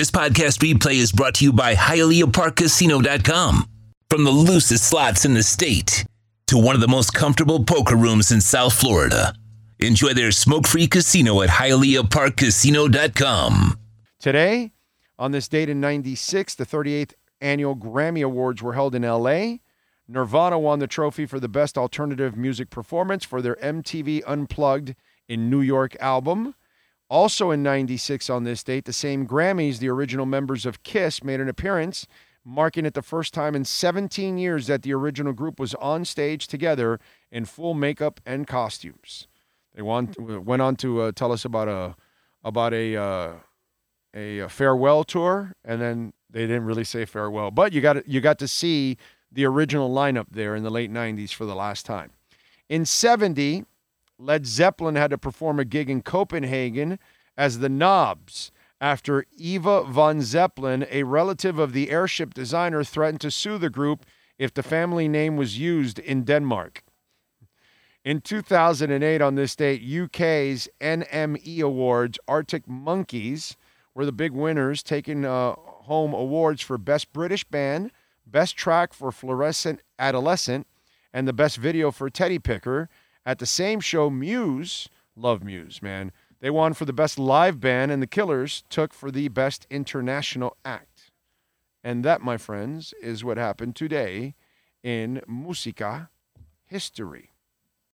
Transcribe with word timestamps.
This 0.00 0.10
podcast 0.10 0.60
replay 0.60 0.94
is 0.94 1.12
brought 1.12 1.34
to 1.34 1.44
you 1.44 1.52
by 1.52 1.74
HialeahParkCasino.com. 1.74 3.68
From 4.08 4.24
the 4.24 4.30
loosest 4.30 4.88
slots 4.88 5.26
in 5.26 5.34
the 5.34 5.42
state 5.42 6.06
to 6.46 6.56
one 6.56 6.74
of 6.74 6.80
the 6.80 6.88
most 6.88 7.12
comfortable 7.12 7.66
poker 7.66 7.96
rooms 7.96 8.32
in 8.32 8.40
South 8.40 8.72
Florida. 8.72 9.34
Enjoy 9.78 10.14
their 10.14 10.32
smoke-free 10.32 10.86
casino 10.86 11.42
at 11.42 11.50
HialeahParkCasino.com. 11.50 13.78
Today, 14.18 14.72
on 15.18 15.32
this 15.32 15.48
date 15.48 15.68
in 15.68 15.80
96, 15.80 16.54
the 16.54 16.64
38th 16.64 17.12
annual 17.42 17.76
Grammy 17.76 18.24
Awards 18.24 18.62
were 18.62 18.72
held 18.72 18.94
in 18.94 19.02
LA. 19.02 19.56
Nirvana 20.08 20.58
won 20.58 20.78
the 20.78 20.86
trophy 20.86 21.26
for 21.26 21.38
the 21.38 21.46
best 21.46 21.76
alternative 21.76 22.38
music 22.38 22.70
performance 22.70 23.26
for 23.26 23.42
their 23.42 23.56
MTV 23.56 24.22
Unplugged 24.26 24.94
in 25.28 25.50
New 25.50 25.60
York 25.60 25.94
album. 26.00 26.54
Also 27.10 27.50
in 27.50 27.60
96 27.62 28.30
on 28.30 28.44
this 28.44 28.62
date, 28.62 28.84
the 28.84 28.92
same 28.92 29.26
Grammys, 29.26 29.78
the 29.78 29.88
original 29.88 30.26
members 30.26 30.64
of 30.64 30.84
Kiss 30.84 31.24
made 31.24 31.40
an 31.40 31.48
appearance, 31.48 32.06
marking 32.44 32.86
it 32.86 32.94
the 32.94 33.02
first 33.02 33.34
time 33.34 33.56
in 33.56 33.64
17 33.64 34.38
years 34.38 34.68
that 34.68 34.82
the 34.82 34.94
original 34.94 35.32
group 35.32 35.58
was 35.58 35.74
on 35.74 36.04
stage 36.04 36.46
together 36.46 37.00
in 37.32 37.44
full 37.44 37.74
makeup 37.74 38.20
and 38.24 38.46
costumes. 38.46 39.26
They 39.74 39.82
went 39.82 40.62
on 40.62 40.76
to 40.76 41.00
uh, 41.00 41.12
tell 41.12 41.32
us 41.32 41.44
about 41.44 41.68
a 41.68 41.96
about 42.42 42.72
a, 42.72 42.96
uh, 42.96 43.32
a 44.14 44.38
a 44.40 44.48
farewell 44.48 45.04
tour, 45.04 45.52
and 45.64 45.80
then 45.80 46.12
they 46.30 46.42
didn't 46.42 46.64
really 46.64 46.84
say 46.84 47.04
farewell, 47.04 47.50
but 47.50 47.72
you 47.72 47.80
got 47.80 48.08
you 48.08 48.20
got 48.20 48.38
to 48.38 48.48
see 48.48 48.96
the 49.32 49.44
original 49.44 49.90
lineup 49.90 50.26
there 50.30 50.56
in 50.56 50.62
the 50.62 50.70
late 50.70 50.92
90s 50.92 51.32
for 51.32 51.44
the 51.44 51.54
last 51.54 51.86
time. 51.86 52.10
In 52.68 52.84
70, 52.84 53.64
Led 54.20 54.46
Zeppelin 54.46 54.96
had 54.96 55.10
to 55.10 55.18
perform 55.18 55.58
a 55.58 55.64
gig 55.64 55.88
in 55.88 56.02
Copenhagen 56.02 56.98
as 57.36 57.58
the 57.58 57.70
Nobs 57.70 58.52
after 58.80 59.24
Eva 59.36 59.84
von 59.84 60.20
Zeppelin, 60.22 60.86
a 60.90 61.02
relative 61.02 61.58
of 61.58 61.72
the 61.72 61.90
airship 61.90 62.34
designer, 62.34 62.84
threatened 62.84 63.20
to 63.22 63.30
sue 63.30 63.58
the 63.58 63.70
group 63.70 64.04
if 64.38 64.52
the 64.52 64.62
family 64.62 65.08
name 65.08 65.36
was 65.36 65.58
used 65.58 65.98
in 65.98 66.24
Denmark. 66.24 66.82
In 68.04 68.20
2008, 68.20 69.20
on 69.20 69.34
this 69.34 69.54
date, 69.54 69.82
UK's 69.82 70.68
NME 70.80 71.60
Awards, 71.60 72.18
Arctic 72.26 72.66
Monkeys 72.66 73.56
were 73.94 74.06
the 74.06 74.12
big 74.12 74.32
winners, 74.32 74.82
taking 74.82 75.26
uh, 75.26 75.54
home 75.54 76.14
awards 76.14 76.62
for 76.62 76.78
Best 76.78 77.12
British 77.12 77.44
Band, 77.44 77.90
Best 78.26 78.56
Track 78.56 78.94
for 78.94 79.12
Fluorescent 79.12 79.80
Adolescent, 79.98 80.66
and 81.12 81.28
the 81.28 81.32
Best 81.34 81.58
Video 81.58 81.90
for 81.90 82.08
Teddy 82.08 82.38
Picker. 82.38 82.88
At 83.26 83.38
the 83.38 83.46
same 83.46 83.80
show, 83.80 84.10
Muse, 84.10 84.88
love 85.14 85.44
Muse, 85.44 85.82
man, 85.82 86.12
they 86.40 86.50
won 86.50 86.72
for 86.72 86.86
the 86.86 86.92
Best 86.92 87.18
Live 87.18 87.60
Band, 87.60 87.92
and 87.92 88.02
the 88.02 88.06
Killers 88.06 88.64
took 88.70 88.94
for 88.94 89.10
the 89.10 89.28
Best 89.28 89.66
International 89.68 90.56
Act. 90.64 91.10
And 91.84 92.04
that, 92.04 92.22
my 92.22 92.38
friends, 92.38 92.94
is 93.02 93.22
what 93.22 93.36
happened 93.36 93.76
today 93.76 94.34
in 94.82 95.22
Musica 95.26 96.08
history. 96.66 97.29